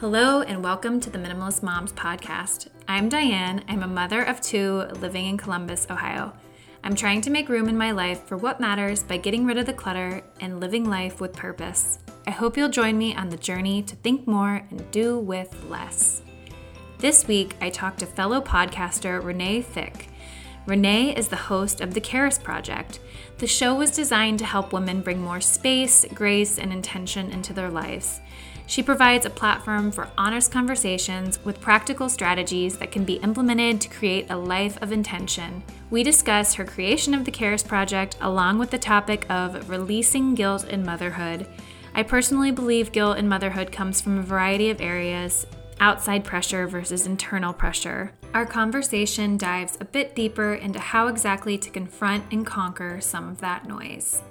[0.00, 2.68] Hello, and welcome to the Minimalist Moms podcast.
[2.88, 3.62] I'm Diane.
[3.68, 6.32] I'm a mother of two living in Columbus, Ohio.
[6.82, 9.66] I'm trying to make room in my life for what matters by getting rid of
[9.66, 11.98] the clutter and living life with purpose.
[12.26, 16.22] I hope you'll join me on the journey to think more and do with less.
[16.96, 20.06] This week, I talked to fellow podcaster Renae Fieck.
[20.66, 23.00] Renae is the host of The Charis Project.
[23.36, 27.70] The show was designed to help women bring more space, grace, and intention into their
[27.70, 28.22] lives.
[28.70, 33.88] She provides a platform for honest conversations with practical strategies that can be implemented to
[33.88, 35.64] create a life of intention.
[35.90, 40.68] We discuss her creation of the Charis Project along with the topic of releasing guilt
[40.68, 41.48] in motherhood.
[41.96, 45.48] I personally believe guilt in motherhood comes from a variety of areas
[45.80, 48.12] outside pressure versus internal pressure.
[48.34, 53.40] Our conversation dives a bit deeper into how exactly to confront and conquer some of
[53.40, 54.22] that noise.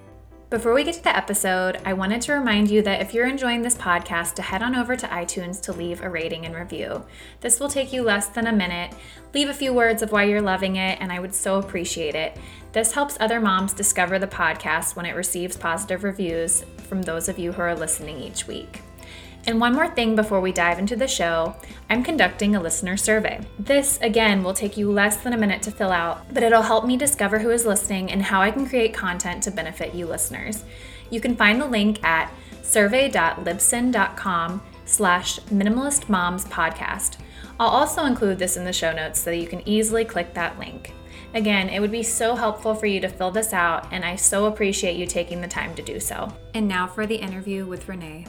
[0.50, 3.62] Before we get to the episode, I wanted to remind you that if you're enjoying
[3.62, 7.06] this podcast, to head on over to iTunes to leave a rating and review.
[7.42, 8.96] This will take you less than a minute.
[9.32, 12.36] Leave a few words of why you're loving it, and I would so appreciate it.
[12.72, 17.38] This helps other moms discover the podcast when it receives positive reviews from those of
[17.38, 18.82] you who are listening each week.
[19.50, 21.56] And one more thing before we dive into the show
[21.90, 23.40] I'm conducting a listener survey.
[23.58, 26.86] This, again, will take you less than a minute to fill out, but it'll help
[26.86, 30.64] me discover who is listening and how I can create content to benefit you listeners.
[31.10, 37.18] You can find the link at survey.libsyn.com slash minimalist moms podcast.
[37.60, 40.60] I'll also include this in the show notes so that you can easily click that
[40.60, 40.94] link.
[41.34, 44.46] Again, it would be so helpful for you to fill this out, and I so
[44.46, 46.32] appreciate you taking the time to do so.
[46.54, 48.28] And now for the interview with Renae.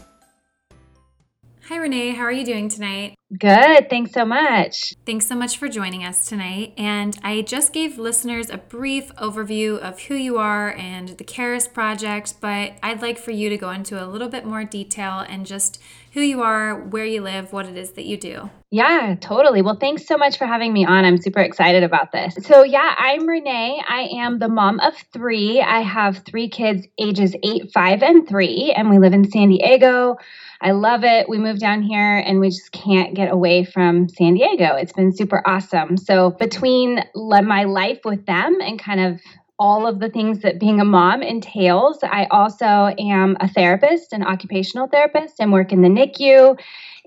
[1.71, 2.17] Hi, Renae.
[2.17, 3.15] How are you doing tonight?
[3.39, 3.89] Good.
[3.89, 4.93] Thanks so much.
[5.07, 6.75] Thanks so much for joining us tonight.
[6.77, 11.69] And I just gave listeners a brief overview of who you are and the Charis
[11.69, 15.47] Project, but I'd like for you to go into a little bit more detail and
[15.47, 15.81] just
[16.13, 18.51] who you are, where you live, what it is that you do.
[18.73, 19.63] Yeah, totally.
[19.63, 21.05] Well, thanks so much for having me on.
[21.05, 22.35] I'm super excited about this.
[22.47, 23.80] So, yeah, I'm Renae.
[23.89, 25.61] I am the mom of three.
[25.61, 30.17] I have three kids, ages eight, five, and three, and we live in San Diego.
[30.63, 31.29] I love it.
[31.29, 34.77] We moved down here and we just can't get away from San Diego.
[34.77, 35.97] It's been super awesome.
[35.97, 39.21] So, between my life with them and kind of
[39.59, 42.65] all of the things that being a mom entails, I also
[42.98, 46.59] am a therapist, an occupational therapist, and work in the NICU.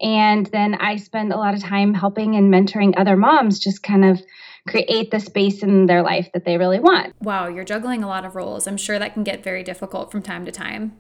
[0.02, 4.06] And then I spend a lot of time helping and mentoring other moms just kind
[4.06, 4.22] of
[4.68, 7.14] create the space in their life that they really want.
[7.22, 8.66] Wow, you're juggling a lot of roles.
[8.66, 10.94] I'm sure that can get very difficult from time to time.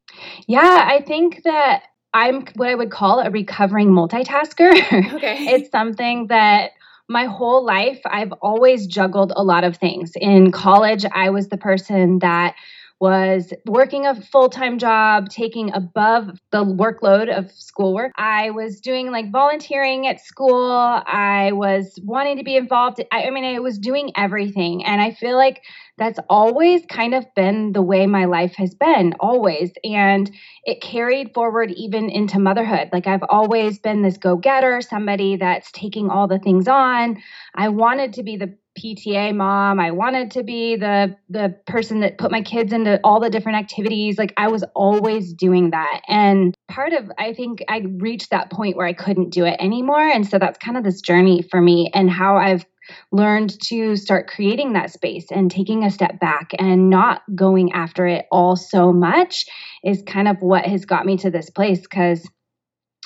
[0.47, 4.73] Yeah, I think that I'm what I would call a recovering multitasker.
[5.15, 5.45] Okay.
[5.45, 6.71] it's something that
[7.09, 10.13] my whole life I've always juggled a lot of things.
[10.15, 12.55] In college, I was the person that
[13.03, 18.13] was working a full time job, taking above the workload of schoolwork.
[18.15, 20.71] I was doing like volunteering at school.
[21.05, 23.03] I was wanting to be involved.
[23.11, 24.85] I, I mean, I was doing everything.
[24.85, 25.63] And I feel like
[25.97, 29.73] that's always kind of been the way my life has been, always.
[29.83, 30.31] And
[30.63, 32.87] it carried forward even into motherhood.
[32.93, 37.21] Like I've always been this go getter, somebody that's taking all the things on.
[37.53, 39.79] I wanted to be the PTA mom.
[39.79, 43.57] I wanted to be the the person that put my kids into all the different
[43.57, 44.17] activities.
[44.17, 46.01] Like I was always doing that.
[46.07, 50.07] And part of I think I reached that point where I couldn't do it anymore.
[50.07, 52.65] And so that's kind of this journey for me and how I've
[53.11, 58.05] learned to start creating that space and taking a step back and not going after
[58.05, 59.45] it all so much
[59.83, 62.27] is kind of what has got me to this place cuz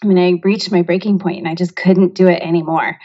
[0.03, 2.97] I mean I reached my breaking point and I just couldn't do it anymore.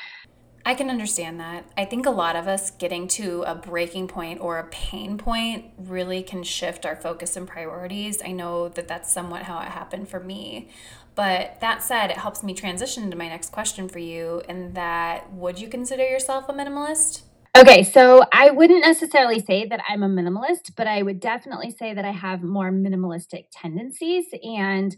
[0.65, 1.65] I can understand that.
[1.77, 5.67] I think a lot of us getting to a breaking point or a pain point
[5.77, 8.23] really can shift our focus and priorities.
[8.25, 10.69] I know that that's somewhat how it happened for me.
[11.15, 15.33] But that said, it helps me transition to my next question for you, and that
[15.33, 17.23] would you consider yourself a minimalist?
[17.55, 21.93] Okay, so I wouldn't necessarily say that I'm a minimalist, but I would definitely say
[21.93, 24.25] that I have more minimalistic tendencies.
[24.43, 24.97] And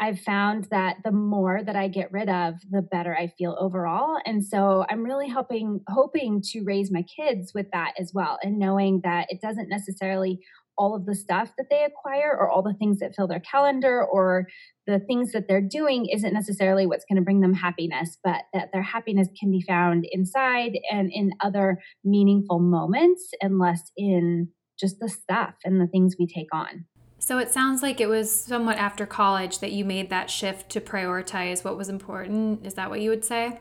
[0.00, 4.18] I've found that the more that I get rid of, the better I feel overall.
[4.24, 8.58] And so I'm really helping, hoping to raise my kids with that as well, and
[8.58, 10.40] knowing that it doesn't necessarily
[10.76, 14.04] all of the stuff that they acquire or all the things that fill their calendar
[14.04, 14.46] or
[14.86, 18.68] the things that they're doing isn't necessarily what's going to bring them happiness, but that
[18.72, 24.48] their happiness can be found inside and in other meaningful moments and less in
[24.78, 26.86] just the stuff and the things we take on.
[27.18, 30.80] So it sounds like it was somewhat after college that you made that shift to
[30.80, 32.64] prioritize what was important.
[32.64, 33.58] Is that what you would say?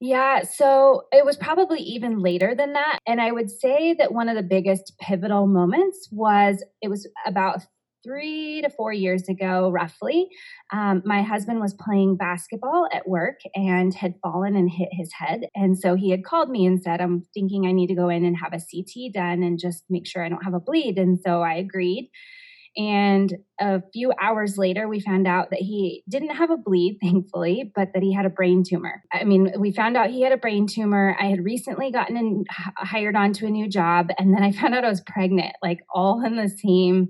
[0.00, 3.00] Yeah, so it was probably even later than that.
[3.06, 7.60] And I would say that one of the biggest pivotal moments was it was about
[8.02, 10.28] three to four years ago, roughly,
[10.72, 15.42] um, my husband was playing basketball at work and had fallen and hit his head.
[15.54, 18.24] And so he had called me and said, I'm thinking I need to go in
[18.24, 20.98] and have a CT done and just make sure I don't have a bleed.
[20.98, 22.10] And so I agreed.
[22.76, 27.70] And a few hours later, we found out that he didn't have a bleed, thankfully,
[27.74, 29.02] but that he had a brain tumor.
[29.12, 31.16] I mean, we found out he had a brain tumor.
[31.20, 34.84] I had recently gotten in, hired onto a new job, and then I found out
[34.84, 37.08] I was pregnant, like all in the same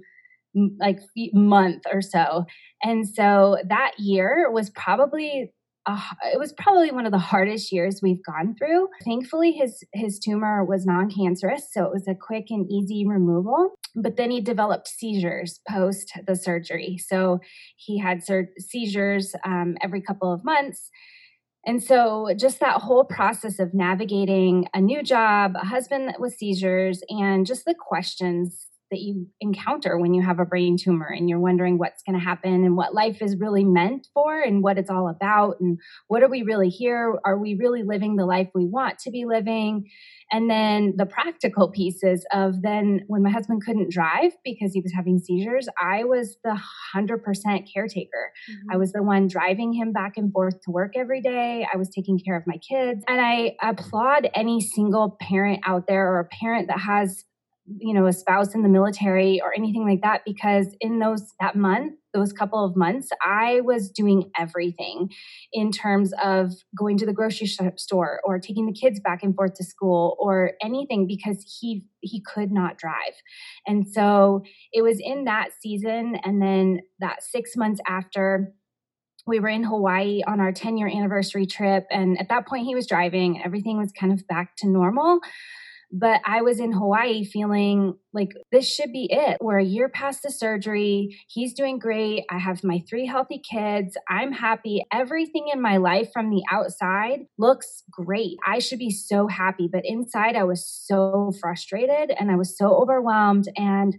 [0.80, 0.98] like
[1.32, 2.44] month or so.
[2.82, 5.52] And so that year was probably
[5.86, 6.00] uh,
[6.32, 8.88] it was probably one of the hardest years we've gone through.
[9.04, 13.78] Thankfully, his his tumor was non-cancerous, so it was a quick and easy removal.
[13.94, 17.40] But then he developed seizures post the surgery, so
[17.76, 20.90] he had sur- seizures um, every couple of months.
[21.66, 27.02] And so, just that whole process of navigating a new job, a husband with seizures,
[27.08, 31.40] and just the questions that you encounter when you have a brain tumor and you're
[31.40, 34.90] wondering what's going to happen and what life is really meant for and what it's
[34.90, 35.78] all about and
[36.08, 37.18] what are we really here?
[37.24, 39.88] Are we really living the life we want to be living?
[40.32, 44.92] And then the practical pieces of then when my husband couldn't drive because he was
[44.94, 46.58] having seizures i was the
[46.94, 48.32] 100% caretaker.
[48.50, 48.70] Mm-hmm.
[48.72, 51.66] i was the one driving him back and forth to work every day.
[51.72, 53.02] I was taking care of my kids.
[53.08, 57.24] And i applaud any single parent out there or a parent that has
[57.66, 61.54] you know a spouse in the military or anything like that because in those that
[61.54, 65.08] month those couple of months i was doing everything
[65.52, 67.46] in terms of going to the grocery
[67.76, 72.20] store or taking the kids back and forth to school or anything because he he
[72.22, 73.14] could not drive
[73.66, 74.42] and so
[74.72, 78.52] it was in that season and then that 6 months after
[79.26, 81.86] we were in Hawaii on our 10 year anniversary trip.
[81.90, 83.42] And at that point, he was driving.
[83.42, 85.20] Everything was kind of back to normal.
[85.92, 89.38] But I was in Hawaii feeling like this should be it.
[89.40, 91.18] We're a year past the surgery.
[91.28, 92.24] He's doing great.
[92.30, 93.96] I have my three healthy kids.
[94.08, 94.84] I'm happy.
[94.92, 98.36] Everything in my life from the outside looks great.
[98.46, 99.68] I should be so happy.
[99.70, 103.48] But inside, I was so frustrated and I was so overwhelmed.
[103.56, 103.96] And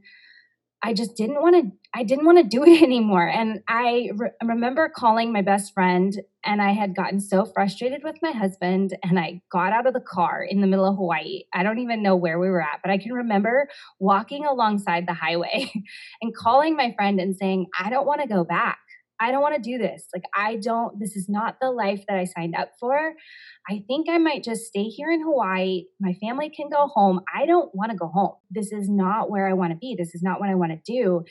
[0.83, 4.31] I just didn't want to I didn't want to do it anymore and I re-
[4.44, 6.13] remember calling my best friend
[6.44, 10.00] and I had gotten so frustrated with my husband and I got out of the
[10.01, 11.44] car in the middle of Hawaii.
[11.54, 13.68] I don't even know where we were at, but I can remember
[14.00, 15.72] walking alongside the highway
[16.22, 18.80] and calling my friend and saying, "I don't want to go back.
[19.21, 20.07] I don't want to do this.
[20.13, 23.13] Like, I don't, this is not the life that I signed up for.
[23.69, 25.83] I think I might just stay here in Hawaii.
[26.00, 27.21] My family can go home.
[27.33, 28.33] I don't want to go home.
[28.50, 29.95] This is not where I want to be.
[29.95, 31.23] This is not what I want to do.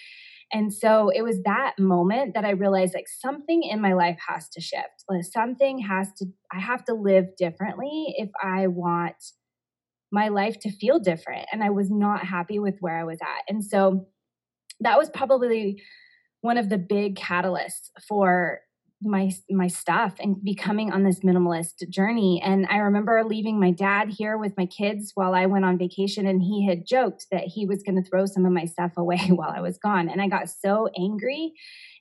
[0.52, 4.48] And so it was that moment that I realized like something in my life has
[4.50, 5.04] to shift.
[5.08, 9.16] Like something has to, I have to live differently if I want
[10.12, 11.46] my life to feel different.
[11.52, 13.52] And I was not happy with where I was at.
[13.52, 14.06] And so
[14.80, 15.82] that was probably
[16.40, 18.60] one of the big catalysts for
[19.02, 22.40] my my stuff and becoming on this minimalist journey.
[22.44, 26.26] And i remember leaving my dad here with my kids while i went on vacation
[26.26, 29.20] and he had joked that he was going to throw some of my stuff away
[29.28, 30.08] while i was gone.
[30.08, 31.52] And i got so angry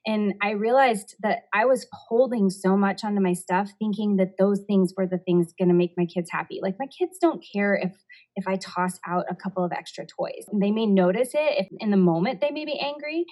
[0.05, 4.61] and i realized that i was holding so much onto my stuff thinking that those
[4.67, 6.59] things were the things going to make my kids happy.
[6.61, 7.93] Like my kids don't care if
[8.39, 11.91] if i toss out a couple of extra toys they may notice it if in
[11.91, 13.25] the moment they may be angry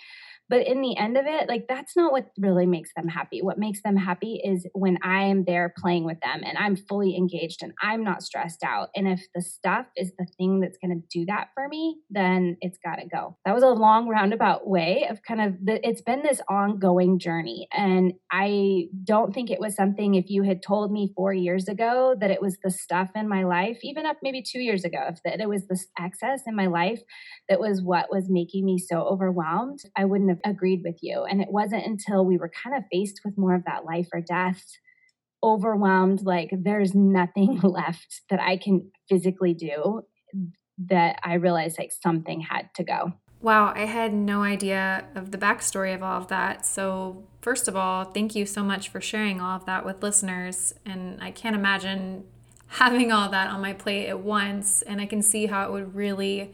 [0.49, 3.41] but in the end of it, like that's not what really makes them happy.
[3.41, 7.15] What makes them happy is when I am there playing with them and I'm fully
[7.17, 8.89] engaged and I'm not stressed out.
[8.95, 12.57] And if the stuff is the thing that's going to do that for me, then
[12.61, 13.37] it's got to go.
[13.45, 17.67] That was a long roundabout way of kind of the, it's been this ongoing journey.
[17.73, 22.15] And I don't think it was something if you had told me four years ago
[22.19, 25.21] that it was the stuff in my life, even up maybe two years ago, if
[25.23, 27.01] that it was this excess in my life
[27.49, 31.23] that was what was making me so overwhelmed, I wouldn't have agreed with you.
[31.23, 34.21] And it wasn't until we were kind of faced with more of that life or
[34.21, 34.63] death,
[35.43, 40.01] overwhelmed, like there's nothing left that I can physically do,
[40.89, 43.13] that I realized like something had to go.
[43.39, 46.65] Wow, I had no idea of the backstory of all of that.
[46.65, 50.73] So, first of all, thank you so much for sharing all of that with listeners.
[50.85, 52.23] And I can't imagine
[52.67, 54.81] having all that on my plate at once.
[54.81, 56.53] And I can see how it would really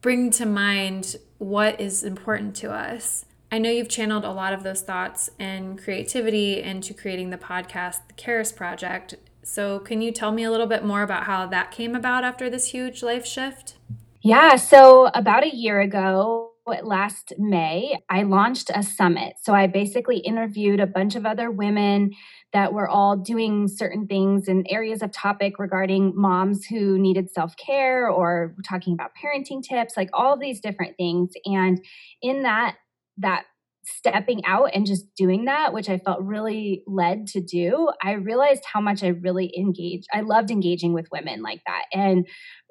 [0.00, 3.24] bring to mind what is important to us.
[3.50, 7.98] I know you've channeled a lot of those thoughts and creativity into creating the podcast,
[8.08, 9.14] The Charis Project.
[9.44, 12.50] So, can you tell me a little bit more about how that came about after
[12.50, 13.74] this huge life shift?
[14.22, 14.56] Yeah.
[14.56, 19.34] So, about a year ago, last May, I launched a summit.
[19.42, 22.12] So I basically interviewed a bunch of other women
[22.52, 27.56] that were all doing certain things in areas of topic regarding moms who needed self
[27.56, 31.30] care or talking about parenting tips, like all these different things.
[31.44, 31.84] And
[32.22, 32.76] in that,
[33.18, 33.44] that
[33.86, 38.64] stepping out and just doing that, which I felt really led to do, I realized
[38.64, 40.06] how much I really engaged.
[40.12, 41.84] I loved engaging with women like that.
[41.92, 42.26] And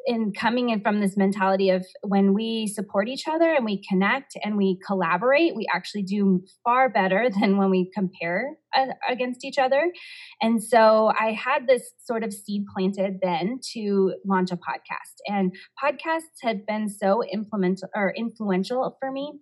[0.06, 4.38] in coming in from this mentality of when we support each other and we connect
[4.44, 9.58] and we collaborate, we actually do far better than when we compare uh, against each
[9.58, 9.92] other.
[10.42, 15.16] And so I had this sort of seed planted then to launch a podcast.
[15.28, 19.34] And podcasts have been so implemental or influential for me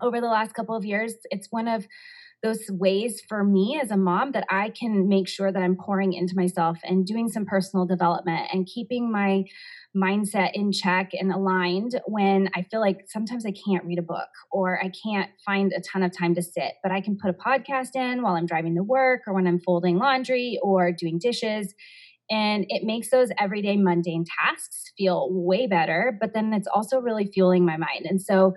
[0.00, 1.14] over the last couple of years.
[1.30, 1.86] It's one of
[2.42, 6.12] those ways for me as a mom that I can make sure that I'm pouring
[6.12, 9.44] into myself and doing some personal development and keeping my
[9.96, 14.28] mindset in check and aligned when I feel like sometimes I can't read a book
[14.50, 17.34] or I can't find a ton of time to sit, but I can put a
[17.34, 21.72] podcast in while I'm driving to work or when I'm folding laundry or doing dishes.
[22.28, 27.26] And it makes those everyday mundane tasks feel way better, but then it's also really
[27.26, 28.06] fueling my mind.
[28.06, 28.54] And so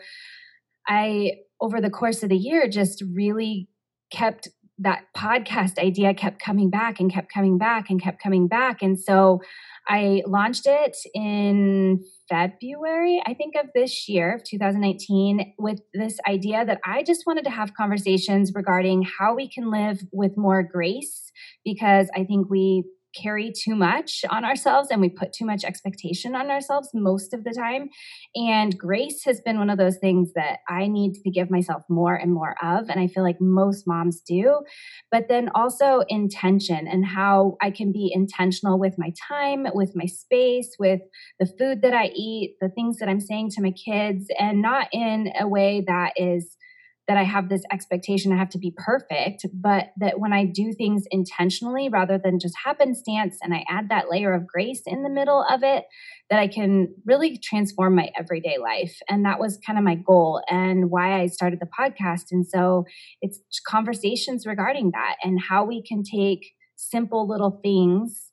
[0.87, 3.67] I, over the course of the year, just really
[4.11, 8.81] kept that podcast idea kept coming back and kept coming back and kept coming back.
[8.81, 9.39] And so
[9.87, 16.65] I launched it in February, I think, of this year, of 2019, with this idea
[16.65, 21.31] that I just wanted to have conversations regarding how we can live with more grace
[21.63, 22.83] because I think we
[23.21, 27.43] carry too much on ourselves and we put too much expectation on ourselves most of
[27.43, 27.89] the time.
[28.35, 32.15] And grace has been one of those things that I need to give myself more
[32.15, 32.89] and more of.
[32.89, 34.61] And I feel like most moms do.
[35.11, 40.05] But then also intention and how I can be intentional with my time, with my
[40.05, 41.01] space, with
[41.39, 44.87] the food that I eat, the things that I'm saying to my kids, and not
[44.91, 46.57] in a way that is
[47.07, 50.73] that I have this expectation I have to be perfect, but that when I do
[50.73, 55.09] things intentionally rather than just happenstance and I add that layer of grace in the
[55.09, 55.85] middle of it,
[56.29, 58.97] that I can really transform my everyday life.
[59.07, 62.31] And that was kind of my goal and why I started the podcast.
[62.31, 62.85] And so
[63.21, 68.31] it's conversations regarding that and how we can take simple little things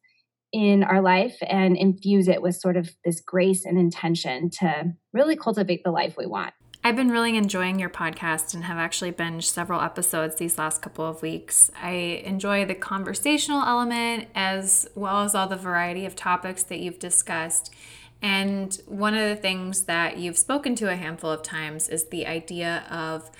[0.52, 5.36] in our life and infuse it with sort of this grace and intention to really
[5.36, 6.52] cultivate the life we want.
[6.84, 11.06] I've been really enjoying your podcast and have actually binged several episodes these last couple
[11.06, 11.70] of weeks.
[11.80, 11.90] I
[12.24, 17.72] enjoy the conversational element as well as all the variety of topics that you've discussed.
[18.20, 22.26] And one of the things that you've spoken to a handful of times is the
[22.26, 23.30] idea of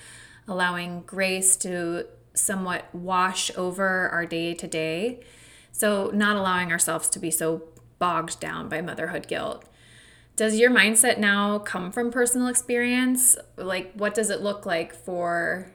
[0.47, 5.19] allowing grace to somewhat wash over our day to day.
[5.73, 7.63] So, not allowing ourselves to be so
[7.99, 9.65] bogged down by motherhood guilt
[10.35, 13.35] does your mindset now come from personal experience?
[13.55, 15.71] Like, what does it look like for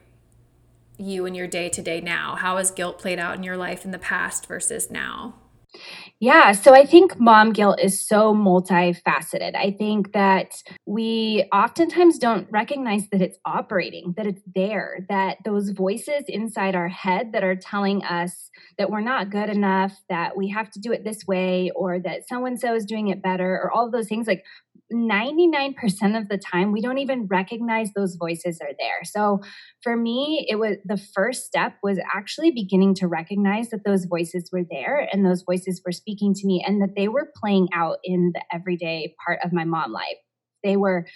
[0.96, 2.34] you in your day to day now?
[2.34, 5.34] How has guilt played out in your life in the past versus now?
[6.20, 9.54] Yeah, so I think mom guilt is so multifaceted.
[9.54, 10.50] I think that
[10.84, 16.88] we oftentimes don't recognize that it's operating, that it's there, that those voices inside our
[16.88, 20.90] head that are telling us that we're not good enough, that we have to do
[20.90, 23.92] it this way, or that so and so is doing it better, or all of
[23.92, 24.26] those things.
[24.26, 24.42] Like
[24.92, 25.74] 99%
[26.18, 29.04] of the time we don't even recognize those voices are there.
[29.04, 29.40] So
[29.82, 34.50] for me it was the first step was actually beginning to recognize that those voices
[34.52, 37.98] were there and those voices were speaking to me and that they were playing out
[38.04, 40.16] in the everyday part of my mom life
[40.62, 41.06] they were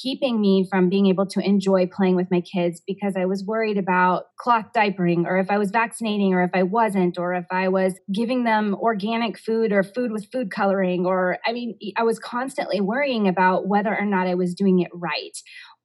[0.00, 3.78] keeping me from being able to enjoy playing with my kids because I was worried
[3.78, 7.68] about cloth diapering or if I was vaccinating or if I wasn't or if I
[7.68, 12.18] was giving them organic food or food with food coloring or I mean I was
[12.18, 15.36] constantly worrying about whether or not I was doing it right.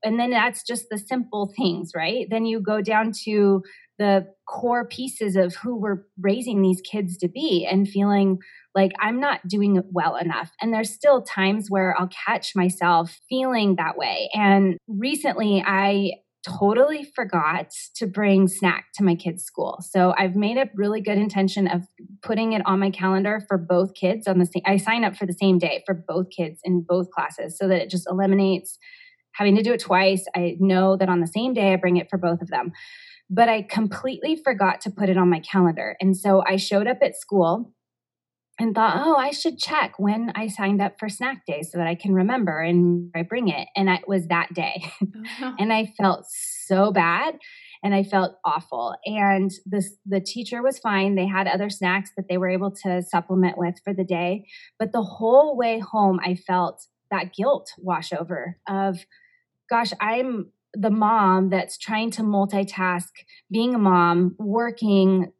[0.04, 2.28] And then that's just the simple things, right?
[2.30, 3.64] Then you go down to
[3.98, 8.40] the core pieces of who we're raising these kids to be and feeling
[8.74, 10.52] like I'm not doing it well enough.
[10.60, 14.30] And there's still times where I'll catch myself feeling that way.
[14.34, 19.84] And recently I totally forgot to bring snack to my kids' school.
[19.88, 21.84] So I've made a really good intention of
[22.24, 25.26] putting it on my calendar for both kids on the same I sign up for
[25.26, 28.80] the same day for both kids in both classes so that it just eliminates
[29.34, 30.26] having to do it twice.
[30.36, 32.72] I know that on the same day I bring it for both of them.
[33.30, 35.96] But I completely forgot to put it on my calendar.
[36.02, 37.74] And so I showed up at school
[38.60, 41.88] and thought, oh, I should check when I signed up for snack day so that
[41.88, 43.68] I can remember and I bring it.
[43.76, 44.92] And it was that day.
[45.42, 45.56] Oh.
[45.60, 47.38] and I felt so bad
[47.84, 48.96] and I felt awful.
[49.06, 51.16] And this the teacher was fine.
[51.16, 54.46] They had other snacks that they were able to supplement with for the day.
[54.78, 59.00] But the whole way home, I felt that guilt wash over of
[59.72, 63.10] gosh, I'm the mom that's trying to multitask,
[63.50, 65.32] being a mom, working,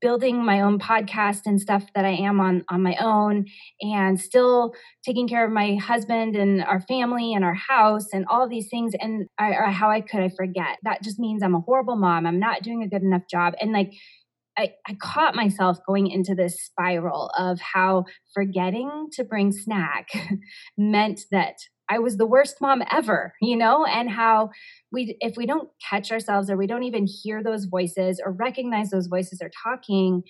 [0.00, 3.46] building my own podcast and stuff that I am on on my own
[3.80, 4.72] and still
[5.04, 8.94] taking care of my husband and our family and our house and all these things
[8.98, 10.78] and I, how I could I forget.
[10.84, 12.26] That just means I'm a horrible mom.
[12.26, 13.54] I'm not doing a good enough job.
[13.60, 13.92] And like
[14.56, 20.08] I, I caught myself going into this spiral of how forgetting to bring snack
[20.78, 21.56] meant that
[21.90, 24.50] I was the worst mom ever, you know, and how
[24.92, 28.90] we, if we don't catch ourselves or we don't even hear those voices or recognize
[28.90, 30.22] those voices are talking,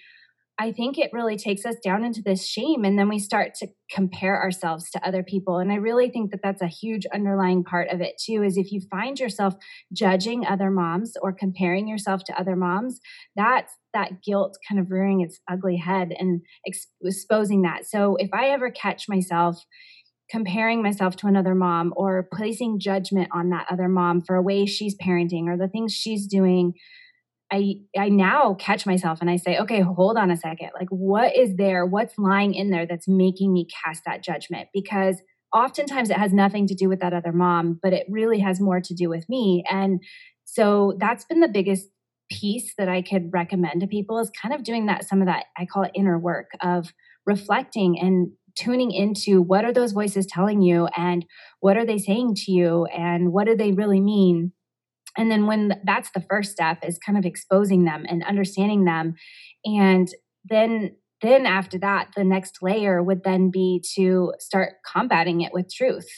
[0.61, 2.85] I think it really takes us down into this shame.
[2.85, 5.59] And then we start to compare ourselves to other people.
[5.59, 8.73] And I really think that that's a huge underlying part of it, too, is if
[8.73, 9.55] you find yourself
[9.93, 12.99] judging other moms or comparing yourself to other moms,
[13.37, 16.43] that's that guilt kind of rearing its ugly head and
[17.01, 17.87] exposing that.
[17.87, 19.65] So if I ever catch myself
[20.31, 24.67] comparing myself to another mom or placing judgment on that other mom for a way
[24.67, 26.75] she's parenting or the things she's doing
[27.51, 30.71] i i now catch myself and i say okay hold on a second.
[30.75, 31.87] Like what is there?
[31.87, 34.69] What's lying in there that's making me cast that judgment?
[34.75, 35.23] Because
[35.55, 38.81] oftentimes it has nothing to do with that other mom but it really has more
[38.81, 39.65] to do with me.
[39.71, 40.01] And
[40.45, 41.89] so that's been the biggest
[42.31, 45.47] piece that i could recommend to people is kind of doing that some of that
[45.57, 46.93] i call it inner work of
[47.25, 51.25] reflecting and tuning into what are those voices telling you and
[51.61, 54.53] what are they saying to you and what do they really mean.
[55.17, 59.15] And then when that's the first step is kind of exposing them and understanding them.
[59.65, 60.09] And
[60.45, 65.73] then then after that the next layer would then be to start combating it with
[65.73, 66.09] truth.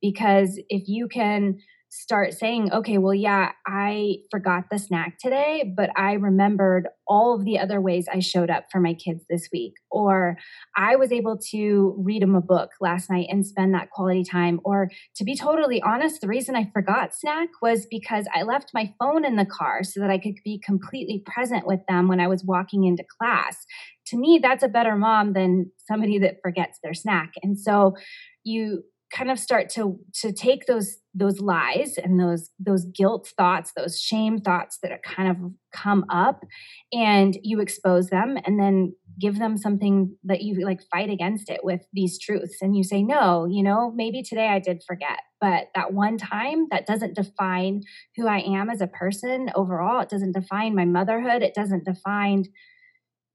[0.00, 1.58] Because if you can
[1.96, 7.44] start saying, okay, well, yeah, I forgot the snack today, but I remembered all of
[7.44, 9.74] the other ways I showed up for my kids this week.
[9.92, 10.36] Or
[10.76, 14.60] I was able to read them a book last night and spend that quality time.
[14.64, 18.92] Or to be totally honest, the reason I forgot snack was because I left my
[18.98, 22.26] phone in the car so that I could be completely present with them when I
[22.26, 23.64] was walking into class.
[24.08, 27.34] To me, that's a better mom than somebody that forgets their snack.
[27.42, 27.94] And so
[28.42, 28.82] you
[29.14, 34.00] kind of start to to take those those lies and those those guilt thoughts those
[34.00, 35.36] shame thoughts that are kind of
[35.72, 36.44] come up
[36.92, 41.60] and you expose them and then give them something that you like fight against it
[41.62, 42.56] with these truths.
[42.60, 45.20] And you say no you know maybe today i did forget.
[45.40, 47.82] But that one time that doesn't define
[48.16, 50.00] who i am as a person overall.
[50.00, 51.42] It doesn't define my motherhood.
[51.42, 52.46] It doesn't define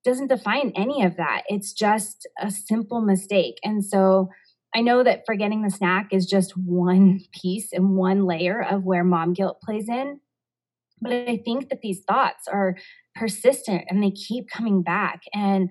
[0.05, 1.43] doesn't define any of that.
[1.47, 3.55] It's just a simple mistake.
[3.63, 4.29] And so
[4.75, 9.03] I know that forgetting the snack is just one piece and one layer of where
[9.03, 10.19] mom guilt plays in.
[11.01, 12.75] But I think that these thoughts are
[13.15, 15.21] persistent and they keep coming back.
[15.33, 15.69] And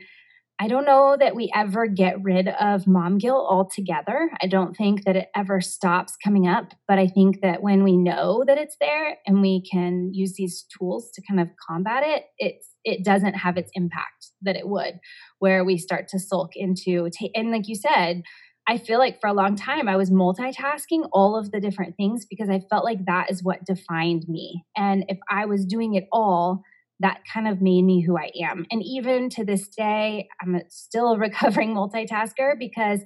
[0.60, 4.30] I don't know that we ever get rid of mom guilt altogether.
[4.42, 6.72] I don't think that it ever stops coming up.
[6.88, 10.64] But I think that when we know that it's there and we can use these
[10.76, 14.98] tools to kind of combat it, it's it doesn't have its impact that it would,
[15.38, 18.22] where we start to sulk into and like you said,
[18.68, 22.26] I feel like for a long time I was multitasking all of the different things
[22.26, 24.64] because I felt like that is what defined me.
[24.76, 26.62] And if I was doing it all,
[27.00, 28.66] that kind of made me who I am.
[28.70, 33.00] And even to this day, I'm still a recovering multitasker because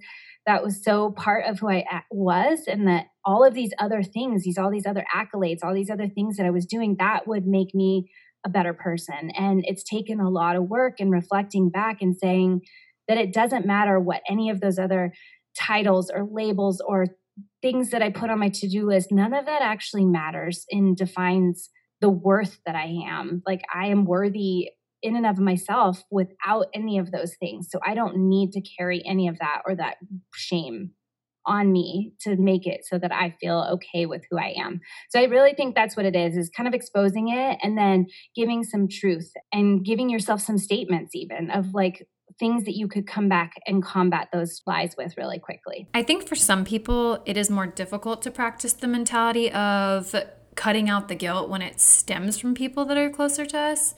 [0.47, 2.61] that was so part of who I was.
[2.67, 6.09] And that all of these other things, these all these other accolades, all these other
[6.09, 8.11] things that I was doing, that would make me
[8.45, 9.31] a better person.
[9.39, 12.63] And it's taken a lot of work and reflecting back and saying
[13.07, 15.13] that it doesn't matter what any of those other
[15.59, 17.07] titles or labels or
[17.61, 20.97] things that I put on my to do list, none of that actually matters and
[20.97, 23.43] defines the worth that I am.
[23.47, 24.71] Like I am worthy
[25.03, 27.69] in and of myself without any of those things.
[27.71, 29.97] So I don't need to carry any of that or that
[30.35, 30.93] shame
[31.45, 34.81] on me to make it so that I feel okay with who I am.
[35.11, 38.07] So I really think that's what it is is kind of exposing it and then
[38.37, 42.07] giving some truth and giving yourself some statements even of like
[42.39, 45.89] things that you could come back and combat those lies with really quickly.
[45.95, 50.15] I think for some people, it is more difficult to practice the mentality of
[50.55, 53.95] cutting out the guilt when it stems from people that are closer to us.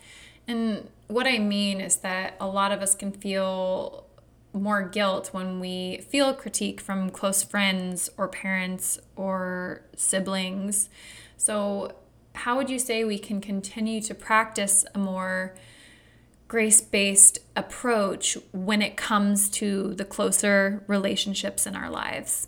[0.46, 4.06] And what I mean is that a lot of us can feel
[4.52, 10.88] more guilt when we feel critique from close friends or parents or siblings.
[11.36, 11.92] So,
[12.34, 15.54] how would you say we can continue to practice a more
[16.54, 22.46] grace based approach when it comes to the closer relationships in our lives?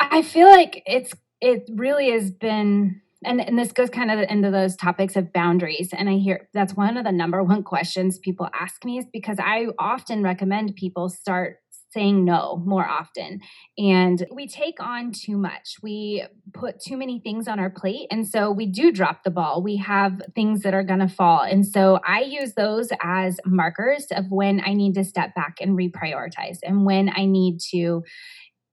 [0.00, 4.50] I feel like it's it really has been and, and this goes kind of into
[4.50, 8.48] those topics of boundaries and i hear that's one of the number one questions people
[8.52, 11.58] ask me is because i often recommend people start
[11.96, 13.40] saying no more often.
[13.78, 15.76] And we take on too much.
[15.82, 18.08] We put too many things on our plate.
[18.10, 19.62] And so we do drop the ball.
[19.62, 21.40] We have things that are going to fall.
[21.40, 25.76] And so I use those as markers of when I need to step back and
[25.76, 28.02] reprioritize and when I need to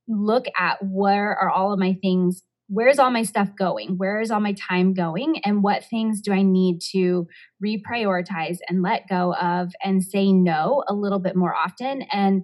[0.07, 3.97] look at where are all of my things where's all my stuff going?
[3.97, 5.39] Where is all my time going?
[5.43, 7.27] And what things do I need to
[7.63, 12.03] reprioritize and let go of and say no a little bit more often?
[12.11, 12.43] And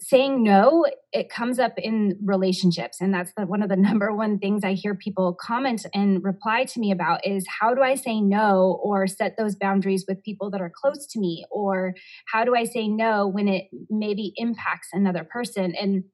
[0.00, 3.00] saying no it comes up in relationships.
[3.00, 6.64] And that's the, one of the number one things i hear people comment and reply
[6.64, 10.50] to me about is how do i say no or set those boundaries with people
[10.50, 11.44] that are close to me?
[11.50, 11.94] Or
[12.26, 15.74] how do i say no when it maybe impacts another person?
[15.74, 16.04] And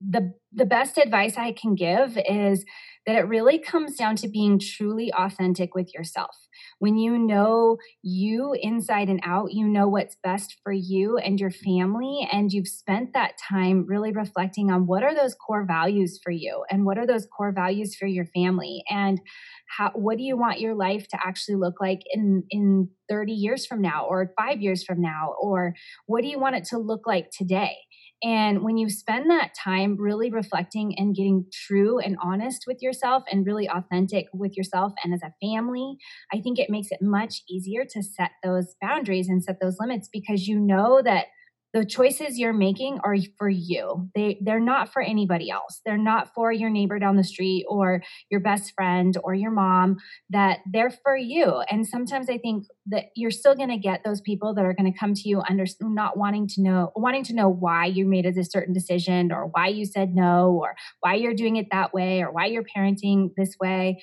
[0.00, 2.64] the the best advice i can give is
[3.08, 6.36] that it really comes down to being truly authentic with yourself.
[6.78, 11.50] When you know you inside and out, you know what's best for you and your
[11.50, 16.30] family, and you've spent that time really reflecting on what are those core values for
[16.30, 19.22] you and what are those core values for your family and
[19.68, 23.64] how what do you want your life to actually look like in in 30 years
[23.64, 27.06] from now or 5 years from now or what do you want it to look
[27.06, 27.74] like today
[28.22, 33.22] and when you spend that time really reflecting and getting true and honest with yourself
[33.30, 35.96] and really authentic with yourself and as a family,
[36.32, 40.08] I think it makes it much easier to set those boundaries and set those limits
[40.12, 41.26] because you know that
[41.74, 44.08] the choices you're making are for you.
[44.14, 45.80] They they're not for anybody else.
[45.84, 49.98] They're not for your neighbor down the street or your best friend or your mom
[50.30, 51.62] that they're for you.
[51.70, 54.90] And sometimes i think that you're still going to get those people that are going
[54.90, 58.26] to come to you under not wanting to know wanting to know why you made
[58.26, 62.22] a certain decision or why you said no or why you're doing it that way
[62.22, 64.02] or why you're parenting this way.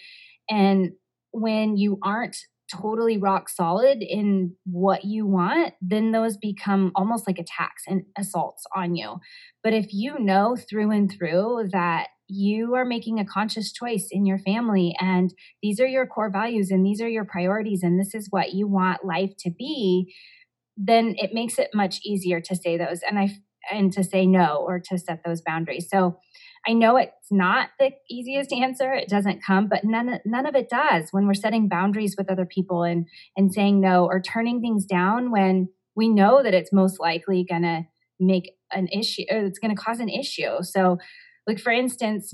[0.49, 0.91] And
[1.31, 2.37] when you aren't
[2.71, 8.63] totally rock solid in what you want, then those become almost like attacks and assaults
[8.75, 9.17] on you.
[9.63, 14.25] But if you know through and through that you are making a conscious choice in
[14.25, 18.15] your family and these are your core values and these are your priorities and this
[18.15, 20.13] is what you want life to be,
[20.75, 23.29] then it makes it much easier to say those and I
[23.71, 25.87] and to say no or to set those boundaries.
[25.89, 26.17] So
[26.67, 28.93] I know it's not the easiest answer.
[28.93, 32.45] It doesn't come, but none none of it does when we're setting boundaries with other
[32.45, 36.99] people and and saying no or turning things down when we know that it's most
[36.99, 37.83] likely going to
[38.19, 40.61] make an issue it's going to cause an issue.
[40.61, 40.97] So
[41.47, 42.33] like for instance,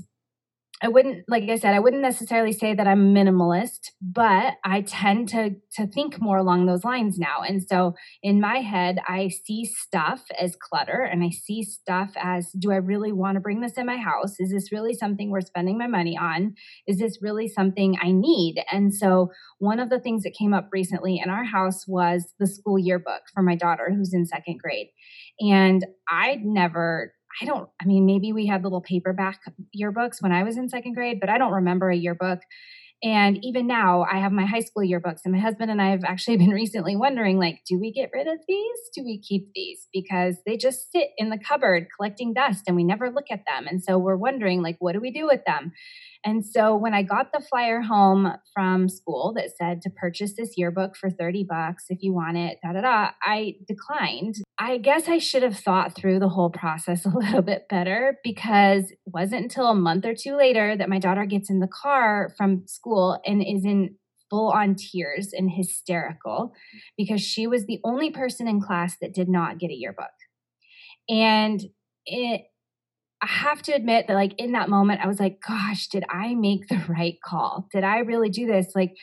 [0.84, 5.28] I wouldn't, like I said, I wouldn't necessarily say that I'm minimalist, but I tend
[5.28, 7.42] to to think more along those lines now.
[7.46, 12.50] And so in my head, I see stuff as clutter, and I see stuff as,
[12.58, 14.40] do I really want to bring this in my house?
[14.40, 16.54] Is this really something we're spending my money on?
[16.88, 18.62] Is this really something I need?
[18.70, 22.46] And so one of the things that came up recently in our house was the
[22.46, 24.88] school yearbook for my daughter, who's in second grade,
[25.38, 29.40] and I'd never I don't, I mean, maybe we had little paperback
[29.78, 32.40] yearbooks when I was in second grade, but I don't remember a yearbook.
[33.04, 36.04] And even now, I have my high school yearbooks, and my husband and I have
[36.04, 38.78] actually been recently wondering, like, do we get rid of these?
[38.94, 39.88] Do we keep these?
[39.92, 43.66] Because they just sit in the cupboard collecting dust, and we never look at them.
[43.66, 45.72] And so we're wondering, like, what do we do with them?
[46.24, 50.56] And so when I got the flyer home from school that said to purchase this
[50.56, 54.36] yearbook for 30 bucks if you want it, da da da, I declined.
[54.58, 58.90] I guess I should have thought through the whole process a little bit better because
[58.90, 62.32] it wasn't until a month or two later that my daughter gets in the car
[62.36, 63.96] from school and is in
[64.30, 66.54] full on tears and hysterical
[66.96, 70.06] because she was the only person in class that did not get a yearbook.
[71.08, 71.62] And
[72.06, 72.42] it
[73.22, 76.34] I have to admit that, like, in that moment, I was like, gosh, did I
[76.34, 77.68] make the right call?
[77.72, 78.74] Did I really do this?
[78.74, 78.96] Like,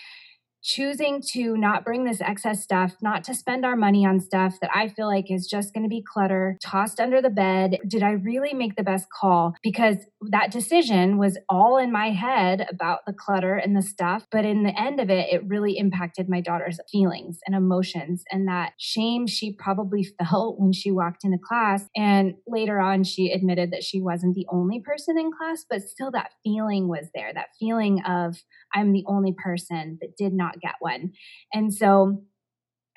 [0.64, 4.72] choosing to not bring this excess stuff, not to spend our money on stuff that
[4.74, 7.78] I feel like is just going to be clutter, tossed under the bed.
[7.88, 9.54] Did I really make the best call?
[9.64, 9.98] Because
[10.30, 14.28] that decision was all in my head about the clutter and the stuff.
[14.32, 18.48] But in the end of it, it really impacted my daughter's feelings and emotions and
[18.48, 21.86] that shame she probably felt when she walked into class.
[21.96, 26.12] And later on, she admitted that she wasn't the only person in class, but still
[26.12, 28.38] that feeling was there that feeling of,
[28.74, 31.12] I'm the only person that did not get one.
[31.54, 32.24] And so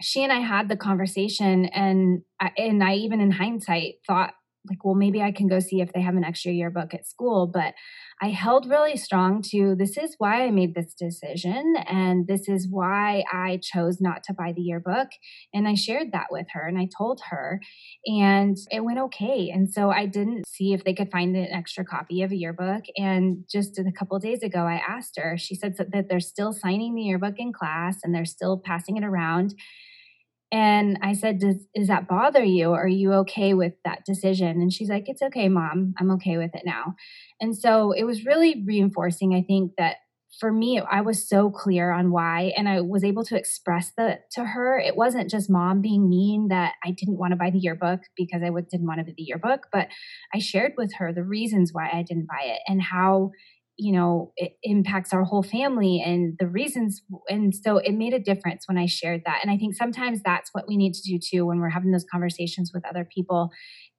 [0.01, 4.35] she and I had the conversation and I, and I even in hindsight thought
[4.68, 7.51] like well maybe I can go see if they have an extra yearbook at school
[7.53, 7.75] but
[8.22, 12.68] I held really strong to this is why I made this decision and this is
[12.70, 15.09] why I chose not to buy the yearbook.
[15.53, 17.61] And I shared that with her and I told her,
[18.07, 19.51] and it went okay.
[19.53, 22.85] And so I didn't see if they could find an extra copy of a yearbook.
[22.96, 26.94] And just a couple days ago, I asked her, she said that they're still signing
[26.94, 29.57] the yearbook in class and they're still passing it around
[30.53, 32.73] And I said, Does, Does that bother you?
[32.73, 34.61] Are you okay with that decision?
[34.61, 35.95] And she's like, It's okay, mom.
[35.99, 36.95] I'm okay with it now.
[37.41, 39.97] And so it was really reinforcing, I think, that
[40.41, 44.31] for me, I was so clear on why, and I was able to express that
[44.33, 44.79] to her.
[44.79, 48.43] It wasn't just mom being mean that I didn't want to buy the yearbook because
[48.43, 49.88] I didn't want to buy the yearbook, but
[50.35, 53.31] I shared with her the reasons why I didn't buy it and how
[53.77, 58.19] you know it impacts our whole family and the reasons and so it made a
[58.19, 61.19] difference when i shared that and i think sometimes that's what we need to do
[61.19, 63.51] too when we're having those conversations with other people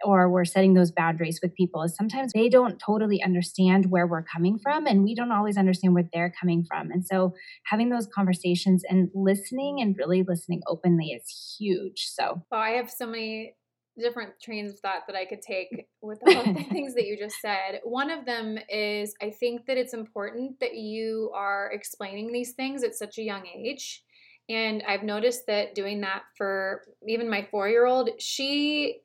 [0.06, 4.24] or we're setting those boundaries with people is sometimes they don't totally understand where we're
[4.24, 7.34] coming from and we don't always understand where they're coming from and so
[7.66, 12.44] having those conversations and listening and really listening openly is huge so.
[12.52, 13.56] Well i have so many
[14.00, 17.36] different trains of thought that I could take with all the things that you just
[17.42, 17.82] said.
[17.84, 22.84] One of them is I think that it's important that you are explaining these things
[22.84, 24.04] at such a young age.
[24.50, 29.02] And I've noticed that doing that for even my four year old, she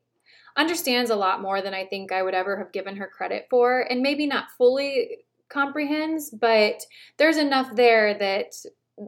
[0.56, 3.80] understands a lot more than I think I would ever have given her credit for.
[3.80, 6.82] And maybe not fully comprehends, but
[7.16, 8.54] there's enough there that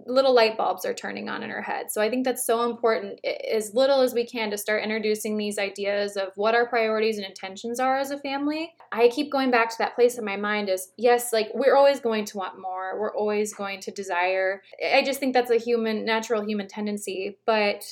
[0.06, 1.90] little light bulbs are turning on in her head.
[1.90, 3.18] So I think that's so important,
[3.50, 7.26] as little as we can, to start introducing these ideas of what our priorities and
[7.26, 8.72] intentions are as a family.
[8.92, 12.00] I keep going back to that place in my mind is yes, like we're always
[12.00, 14.62] going to want more, we're always going to desire.
[14.92, 17.38] I just think that's a human, natural human tendency.
[17.46, 17.84] But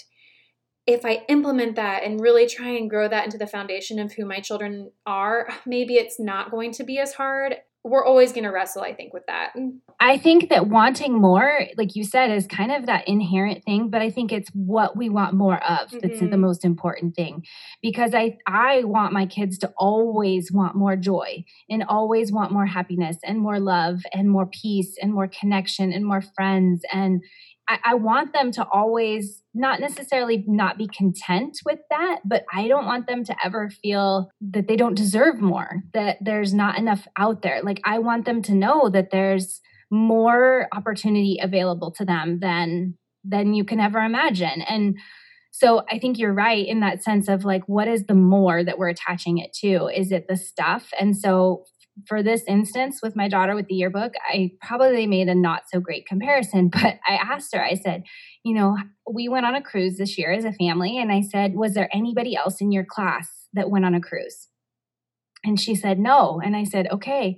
[0.87, 4.25] if I implement that and really try and grow that into the foundation of who
[4.25, 7.57] my children are, maybe it's not going to be as hard
[7.89, 9.53] we're always going to wrestle, I think, with that.
[10.01, 14.03] I think that wanting more, like you said, is kind of that inherent thing, but
[14.03, 16.31] I think it's what we want more of that's mm-hmm.
[16.31, 17.45] the most important thing.
[17.83, 22.67] Because I I want my kids to always want more joy and always want more
[22.67, 27.23] happiness and more love and more peace and more connection and more friends and
[27.69, 32.69] I, I want them to always not necessarily not be content with that, but I
[32.69, 37.07] don't want them to ever feel that they don't deserve more, that there's not enough
[37.17, 37.61] out there.
[37.63, 43.53] Like, I want them to know that there's more opportunity available to them than than
[43.53, 44.63] you can ever imagine.
[44.63, 44.97] And
[45.51, 48.79] so I think you're right in that sense of like, what is the more that
[48.79, 49.89] we're attaching it to?
[49.89, 50.91] Is it the stuff?
[50.99, 51.65] And so
[52.07, 55.81] for this instance with my daughter with the yearbook, I probably made a not so
[55.81, 58.05] great comparison, but I asked her, I said,
[58.45, 58.77] you know,
[59.11, 60.99] we went on a cruise this year as a family.
[60.99, 64.49] And I said, was there anybody else in your class that went on a cruise?
[65.45, 66.41] And she said, no.
[66.45, 67.37] And I said, okay,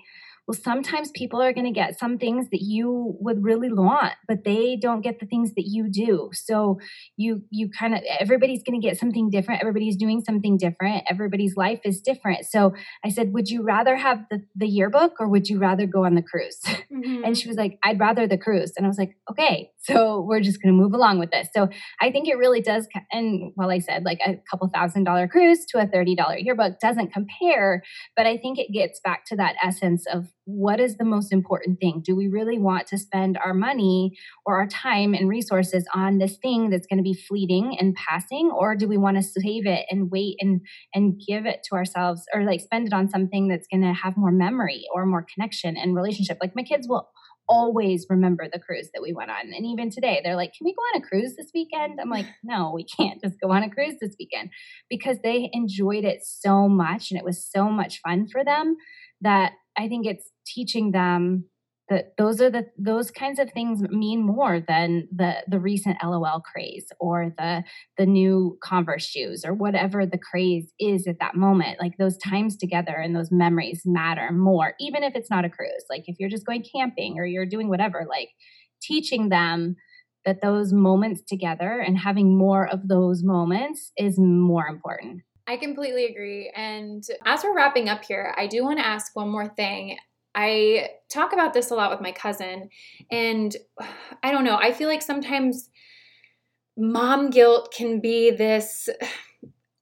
[0.50, 4.42] well sometimes people are going to get some things that you would really want but
[4.44, 6.30] they don't get the things that you do.
[6.32, 6.80] So
[7.16, 9.60] you you kind of everybody's going to get something different.
[9.60, 11.04] Everybody's doing something different.
[11.08, 12.46] Everybody's life is different.
[12.46, 16.04] So i said would you rather have the, the yearbook or would you rather go
[16.04, 16.60] on the cruise?
[16.90, 17.24] Mm-hmm.
[17.24, 18.72] and she was like i'd rather the cruise.
[18.76, 21.48] And i was like okay so we're just going to move along with this.
[21.54, 21.68] So
[22.00, 25.64] i think it really does and well i said like a couple thousand dollar cruise
[25.66, 27.82] to a $30 yearbook doesn't compare
[28.16, 31.78] but i think it gets back to that essence of what is the most important
[31.80, 32.02] thing?
[32.04, 36.36] Do we really want to spend our money or our time and resources on this
[36.38, 39.86] thing that's going to be fleeting and passing or do we want to save it
[39.90, 40.60] and wait and
[40.94, 44.16] and give it to ourselves or like spend it on something that's going to have
[44.16, 46.38] more memory or more connection and relationship?
[46.40, 47.10] Like my kids will
[47.50, 49.52] always remember the cruise that we went on.
[49.52, 51.98] And even today, they're like, Can we go on a cruise this weekend?
[52.00, 54.50] I'm like, No, we can't just go on a cruise this weekend
[54.88, 58.76] because they enjoyed it so much and it was so much fun for them
[59.20, 61.46] that I think it's teaching them
[61.88, 66.40] that those are the those kinds of things mean more than the the recent LOL
[66.40, 67.64] craze or the
[67.98, 71.80] the new Converse shoes or whatever the craze is at that moment.
[71.80, 75.84] Like those times together and those memories matter more, even if it's not a cruise.
[75.88, 78.28] Like if you're just going camping or you're doing whatever, like
[78.82, 79.76] teaching them
[80.24, 85.22] that those moments together and having more of those moments is more important.
[85.46, 86.52] I completely agree.
[86.54, 89.98] And as we're wrapping up here, I do want to ask one more thing.
[90.34, 92.70] I talk about this a lot with my cousin,
[93.10, 93.54] and
[94.22, 95.70] I don't know, I feel like sometimes
[96.76, 98.88] mom guilt can be this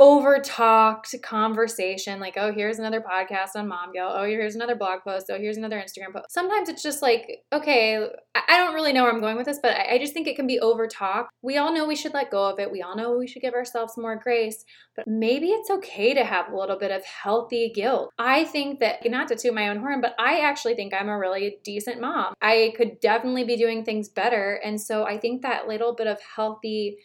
[0.01, 5.01] over talked conversation like oh here's another podcast on mom guilt oh here's another blog
[5.03, 5.27] post.
[5.29, 6.31] Oh here's another instagram post.
[6.31, 9.77] Sometimes it's just like okay i don't really know where i'm going with this but
[9.77, 12.49] i just think it can be over talked we all know we should let go
[12.49, 12.71] of it.
[12.71, 16.49] We all know we should give ourselves more grace but maybe it's okay to have
[16.49, 18.11] a little bit of healthy guilt.
[18.19, 21.19] I think that not to toot my own horn but i actually think i'm a
[21.19, 22.35] really decent mom.
[22.41, 26.19] I could definitely be doing things better and so i think that little bit of
[26.21, 26.99] healthy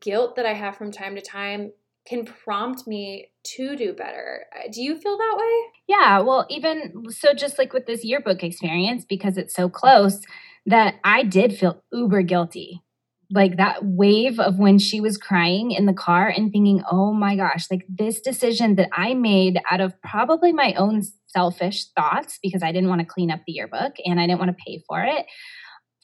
[0.00, 1.72] guilt that i have from time to time
[2.06, 4.46] can prompt me to do better.
[4.54, 5.62] Uh, do you feel that way?
[5.88, 10.20] Yeah, well, even so, just like with this yearbook experience, because it's so close,
[10.66, 12.82] that I did feel uber guilty
[13.30, 17.36] like that wave of when she was crying in the car and thinking, oh my
[17.36, 22.62] gosh, like this decision that I made out of probably my own selfish thoughts because
[22.62, 25.02] I didn't want to clean up the yearbook and I didn't want to pay for
[25.02, 25.26] it.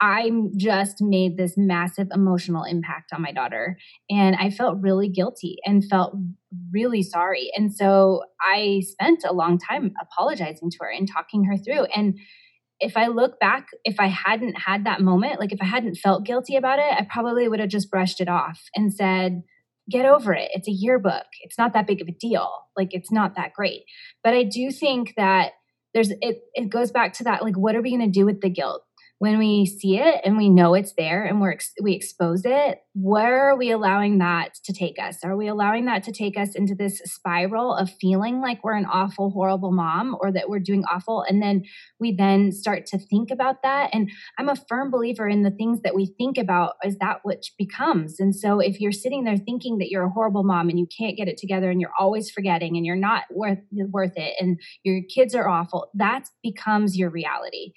[0.03, 3.79] I just made this massive emotional impact on my daughter.
[4.11, 6.13] And I felt really guilty and felt
[6.73, 7.53] really sorry.
[7.57, 11.85] And so I spent a long time apologizing to her and talking her through.
[11.95, 12.19] And
[12.81, 16.27] if I look back, if I hadn't had that moment, like if I hadn't felt
[16.27, 19.43] guilty about it, I probably would have just brushed it off and said,
[19.89, 20.51] get over it.
[20.53, 21.27] It's a yearbook.
[21.43, 22.51] It's not that big of a deal.
[22.77, 23.83] Like it's not that great.
[24.25, 25.53] But I do think that
[25.95, 28.41] there's it it goes back to that like what are we going to do with
[28.41, 28.83] the guilt?
[29.23, 32.81] When we see it and we know it's there and we're ex- we expose it
[32.95, 35.25] where are we allowing that to take us?
[35.25, 38.85] Are we allowing that to take us into this spiral of feeling like we're an
[38.85, 41.25] awful horrible mom or that we're doing awful?
[41.27, 41.63] And then
[41.99, 43.91] we then start to think about that.
[43.95, 47.53] And i'm a firm believer in the things that we think about is that which
[47.57, 48.21] becomes.
[48.21, 51.17] And so if you're sitting there thinking that you're a horrible mom and you can't
[51.17, 55.01] get it together and you're always forgetting and you're not worth worth it and your
[55.15, 57.73] kids are awful that becomes your reality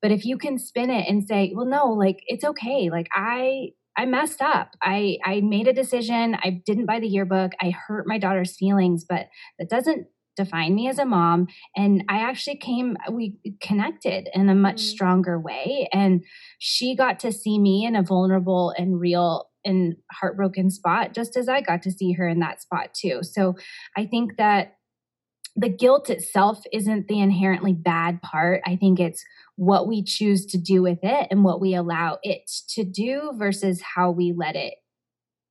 [0.00, 2.90] but if you can spin it and say, well, no, like it's okay.
[2.90, 4.70] Like I, I messed up.
[4.82, 6.36] I, I made a decision.
[6.36, 7.52] I didn't buy the yearbook.
[7.60, 9.26] I hurt my daughter's feelings, but
[9.58, 10.06] that doesn't
[10.36, 11.48] define me as a mom.
[11.76, 14.90] And I actually came, we connected in a much mm-hmm.
[14.90, 15.88] stronger way.
[15.92, 16.22] And
[16.60, 21.48] she got to see me in a vulnerable and real and heartbroken spot, just as
[21.48, 23.20] I got to see her in that spot too.
[23.22, 23.56] So
[23.96, 24.76] I think that
[25.56, 28.62] the guilt itself isn't the inherently bad part.
[28.64, 29.24] I think it's
[29.58, 33.82] what we choose to do with it and what we allow it to do versus
[33.96, 34.74] how we let it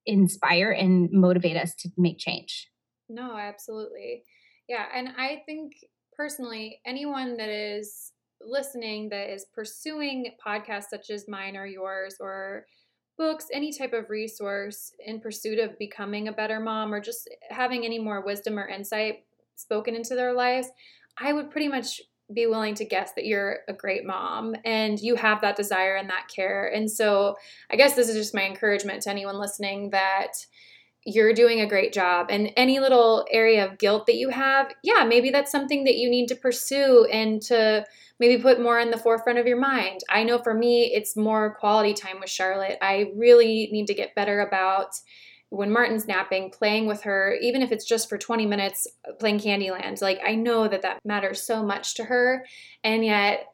[0.05, 2.69] inspire and motivate us to make change.
[3.09, 4.23] No, absolutely.
[4.69, 4.85] Yeah.
[4.95, 5.73] And I think
[6.15, 12.65] personally, anyone that is listening that is pursuing podcasts such as mine or yours or
[13.17, 17.83] books, any type of resource in pursuit of becoming a better mom or just having
[17.83, 19.25] any more wisdom or insight
[19.57, 20.69] spoken into their lives,
[21.17, 21.99] I would pretty much
[22.33, 26.09] be willing to guess that you're a great mom and you have that desire and
[26.09, 26.67] that care.
[26.67, 27.35] And so
[27.71, 30.33] I guess this is just my encouragement to anyone listening that
[31.05, 35.05] you're doing a great job and any little area of guilt that you have, yeah,
[35.05, 37.85] maybe that's something that you need to pursue and to
[38.19, 40.01] maybe put more in the forefront of your mind.
[40.09, 42.77] I know for me, it's more quality time with Charlotte.
[42.81, 44.99] I really need to get better about
[45.49, 48.87] when Martin's napping, playing with her, even if it's just for 20 minutes
[49.19, 50.01] playing Candyland.
[50.01, 52.45] Like, I know that that matters so much to her.
[52.83, 53.47] And yet,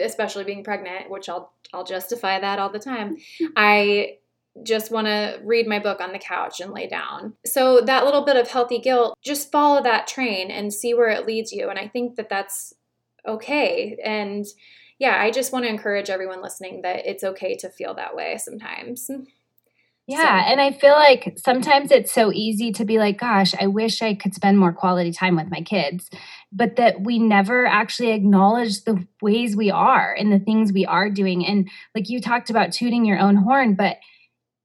[0.00, 3.16] especially being pregnant, which I'll, I'll justify that all the time,
[3.56, 4.18] I
[4.62, 7.34] just want to read my book on the couch and lay down.
[7.44, 11.26] So, that little bit of healthy guilt, just follow that train and see where it
[11.26, 11.68] leads you.
[11.68, 12.72] And I think that that's
[13.26, 13.98] okay.
[14.04, 14.46] And
[14.98, 18.38] yeah, I just want to encourage everyone listening that it's okay to feel that way
[18.38, 19.10] sometimes.
[20.06, 20.44] Yeah.
[20.44, 20.50] So.
[20.50, 24.14] And I feel like sometimes it's so easy to be like, gosh, I wish I
[24.14, 26.10] could spend more quality time with my kids,
[26.52, 31.08] but that we never actually acknowledge the ways we are and the things we are
[31.08, 31.46] doing.
[31.46, 33.96] And like you talked about tooting your own horn, but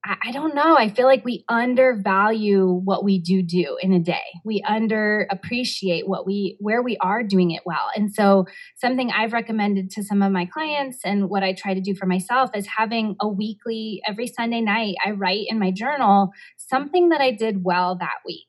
[0.05, 0.77] I don't know.
[0.77, 4.23] I feel like we undervalue what we do do in a day.
[4.45, 7.89] We under appreciate what we where we are doing it well.
[7.95, 8.45] And so
[8.77, 12.05] something I've recommended to some of my clients and what I try to do for
[12.05, 16.31] myself is having a weekly every Sunday night I write in my journal
[16.69, 18.47] something that I did well that week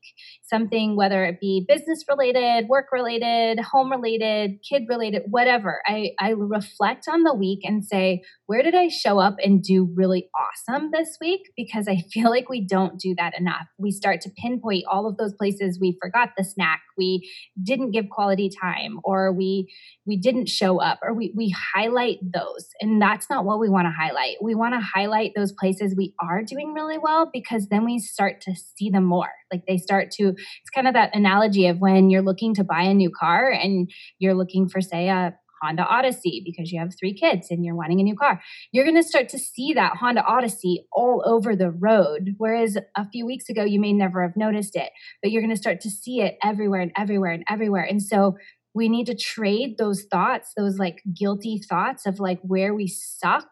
[0.50, 5.80] something, whether it be business related, work related, home related, kid related, whatever.
[5.86, 9.88] I, I reflect on the week and say, where did I show up and do
[9.94, 11.52] really awesome this week?
[11.56, 13.66] Because I feel like we don't do that enough.
[13.78, 17.30] We start to pinpoint all of those places we forgot the snack, we
[17.62, 19.72] didn't give quality time, or we
[20.06, 22.68] we didn't show up, or we we highlight those.
[22.80, 24.36] And that's not what we want to highlight.
[24.42, 28.42] We want to highlight those places we are doing really well because then we start
[28.42, 29.32] to see them more.
[29.50, 32.82] Like they start to it's kind of that analogy of when you're looking to buy
[32.82, 37.14] a new car and you're looking for, say, a Honda Odyssey because you have three
[37.14, 38.40] kids and you're wanting a new car.
[38.72, 42.34] You're going to start to see that Honda Odyssey all over the road.
[42.38, 44.90] Whereas a few weeks ago, you may never have noticed it,
[45.22, 47.84] but you're going to start to see it everywhere and everywhere and everywhere.
[47.84, 48.36] And so
[48.74, 53.48] we need to trade those thoughts, those like guilty thoughts of like where we suck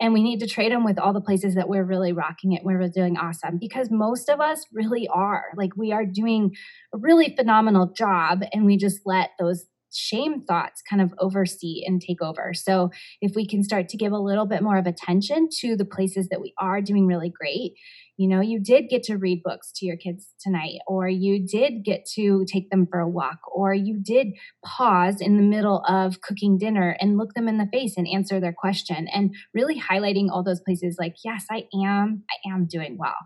[0.00, 2.64] and we need to trade them with all the places that we're really rocking it
[2.64, 6.54] where we're doing awesome because most of us really are like we are doing
[6.94, 9.66] a really phenomenal job and we just let those
[9.96, 12.52] shame thoughts kind of oversee and take over.
[12.54, 12.90] So
[13.20, 16.28] if we can start to give a little bit more of attention to the places
[16.28, 17.72] that we are doing really great,
[18.16, 21.84] you know, you did get to read books to your kids tonight, or you did
[21.84, 24.28] get to take them for a walk, or you did
[24.64, 28.40] pause in the middle of cooking dinner and look them in the face and answer
[28.40, 32.96] their question and really highlighting all those places like, yes, I am, I am doing
[32.98, 33.16] well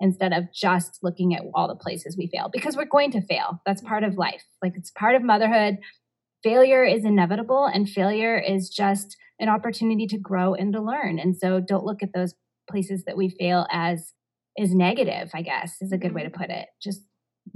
[0.00, 3.60] instead of just looking at all the places we fail because we're going to fail.
[3.64, 4.44] That's part of life.
[4.62, 5.78] Like it's part of motherhood.
[6.42, 11.18] Failure is inevitable and failure is just an opportunity to grow and to learn.
[11.18, 12.34] And so don't look at those
[12.68, 14.12] places that we fail as
[14.56, 16.40] is negative, I guess is a good way to mm-hmm.
[16.40, 16.66] put it.
[16.82, 17.02] Just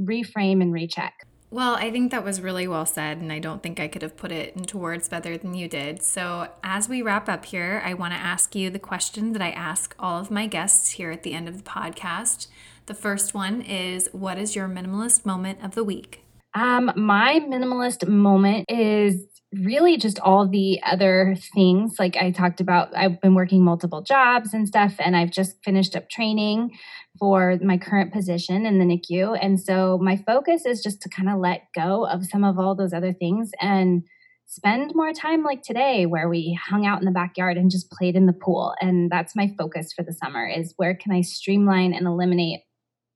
[0.01, 1.27] reframe and recheck.
[1.53, 4.17] Well, I think that was really well said, and I don't think I could have
[4.17, 6.01] put it into words better than you did.
[6.01, 9.51] So, as we wrap up here, I want to ask you the question that I
[9.51, 12.47] ask all of my guests here at the end of the podcast.
[12.87, 16.23] The first one is What is your minimalist moment of the week?
[16.55, 21.97] Um, my minimalist moment is really just all the other things.
[21.99, 25.97] Like i talked about i've been working multiple jobs and stuff and i've just finished
[25.97, 26.71] up training
[27.19, 31.29] for my current position in the nicu and so my focus is just to kind
[31.29, 34.05] of let go of some of all those other things and
[34.51, 38.17] spend more time like today where we hung out in the backyard and just played
[38.17, 38.75] in the pool.
[38.81, 42.61] And that's my focus for the summer is where can i streamline and eliminate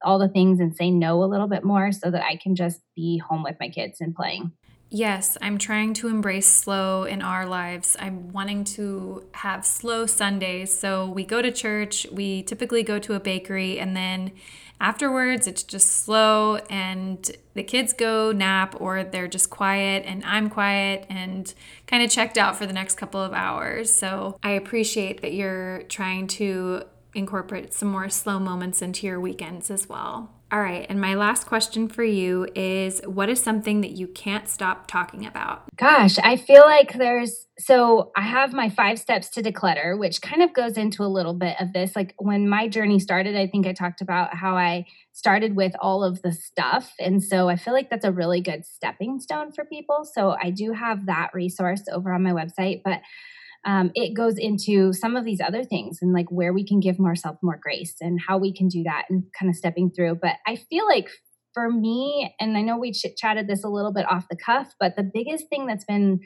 [0.05, 2.81] all the things and say no a little bit more so that i can just
[2.95, 4.53] be home with my kids and playing
[4.91, 7.97] Yes, I'm trying to embrace slow in our lives.
[7.99, 10.77] I'm wanting to have slow Sundays.
[10.79, 14.31] So we go to church, we typically go to a bakery, and then
[14.81, 20.51] afterwards it's just slow and the kids go nap or they're just quiet and I'm
[20.51, 21.53] quiet and
[21.87, 23.93] kind of checked out for the next couple of hours.
[23.93, 26.85] So I appreciate that you're trying to
[27.15, 30.31] incorporate some more slow moments into your weekends as well.
[30.53, 34.49] All right, and my last question for you is what is something that you can't
[34.49, 35.65] stop talking about?
[35.75, 40.43] Gosh, I feel like there's so I have my five steps to declutter, which kind
[40.43, 41.97] of goes into a little bit of this.
[41.97, 46.05] Like when my journey started, I think I talked about how I started with all
[46.05, 46.93] of the stuff.
[47.01, 50.05] And so I feel like that's a really good stepping stone for people.
[50.05, 53.01] So I do have that resource over on my website, but
[53.65, 56.99] um, it goes into some of these other things and like where we can give
[57.01, 60.17] ourselves more grace and how we can do that and kind of stepping through.
[60.21, 61.09] But I feel like
[61.55, 64.75] for me, and I know we ch- chatted this a little bit off the cuff,
[64.79, 66.21] but the biggest thing that's been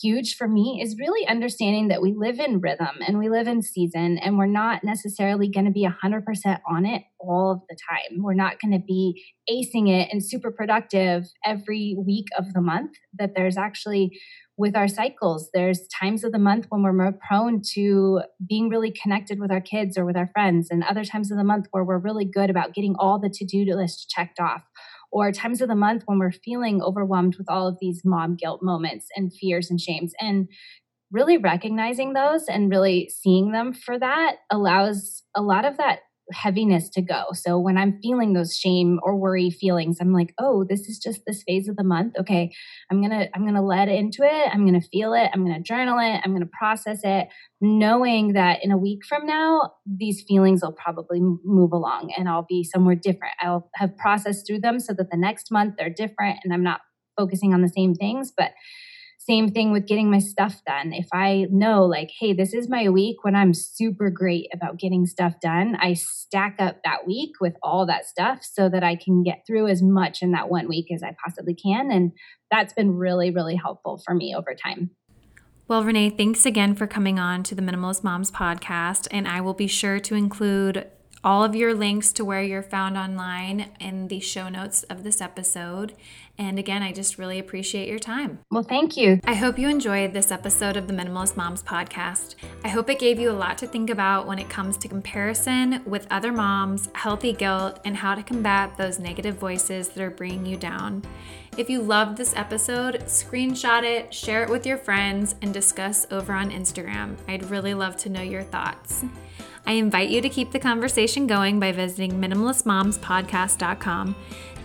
[0.00, 3.60] huge for me is really understanding that we live in rhythm and we live in
[3.60, 8.22] season and we're not necessarily going to be 100% on it all of the time.
[8.22, 12.92] We're not going to be acing it and super productive every week of the month,
[13.18, 14.18] that there's actually
[14.62, 15.50] with our cycles.
[15.52, 19.60] There's times of the month when we're more prone to being really connected with our
[19.60, 22.48] kids or with our friends, and other times of the month where we're really good
[22.48, 24.62] about getting all the to do list checked off,
[25.10, 28.62] or times of the month when we're feeling overwhelmed with all of these mom guilt
[28.62, 30.12] moments and fears and shames.
[30.20, 30.46] And
[31.10, 35.98] really recognizing those and really seeing them for that allows a lot of that
[36.32, 37.26] heaviness to go.
[37.34, 41.22] So when I'm feeling those shame or worry feelings, I'm like, "Oh, this is just
[41.26, 42.14] this phase of the month.
[42.18, 42.52] Okay,
[42.90, 44.48] I'm going to I'm to let into it.
[44.52, 45.30] I'm going to feel it.
[45.32, 46.20] I'm going to journal it.
[46.24, 47.28] I'm going to process it,
[47.60, 52.46] knowing that in a week from now, these feelings will probably move along and I'll
[52.48, 53.34] be somewhere different.
[53.40, 56.80] I'll have processed through them so that the next month they're different and I'm not
[57.16, 58.52] focusing on the same things, but
[59.26, 60.92] same thing with getting my stuff done.
[60.92, 65.06] If I know, like, hey, this is my week when I'm super great about getting
[65.06, 69.22] stuff done, I stack up that week with all that stuff so that I can
[69.22, 71.92] get through as much in that one week as I possibly can.
[71.92, 72.12] And
[72.50, 74.90] that's been really, really helpful for me over time.
[75.68, 79.06] Well, Renae, thanks again for coming on to the Minimalist Moms podcast.
[79.10, 80.86] And I will be sure to include
[81.24, 85.20] all of your links to where you're found online in the show notes of this
[85.20, 85.94] episode.
[86.38, 88.40] And again, I just really appreciate your time.
[88.50, 89.20] Well, thank you.
[89.24, 92.34] I hope you enjoyed this episode of the Minimalist Moms podcast.
[92.64, 95.82] I hope it gave you a lot to think about when it comes to comparison
[95.84, 100.46] with other moms, healthy guilt, and how to combat those negative voices that are bringing
[100.46, 101.02] you down.
[101.58, 106.32] If you loved this episode, screenshot it, share it with your friends, and discuss over
[106.32, 107.16] on Instagram.
[107.28, 109.04] I'd really love to know your thoughts.
[109.66, 114.16] I invite you to keep the conversation going by visiting minimalistmomspodcast.com.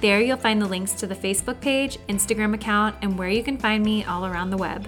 [0.01, 3.57] There you'll find the links to the Facebook page, Instagram account, and where you can
[3.57, 4.87] find me all around the web.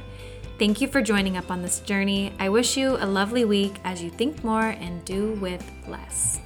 [0.59, 2.33] Thank you for joining up on this journey.
[2.37, 6.41] I wish you a lovely week as you think more and do with less.